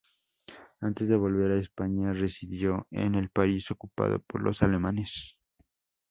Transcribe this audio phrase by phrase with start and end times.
[0.79, 5.35] Antes de volver a España residió en el París ocupado por los alemanes.